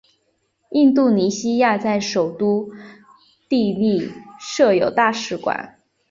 [0.71, 2.71] 印度尼西亚在首都
[3.47, 5.77] 帝力设有大使馆。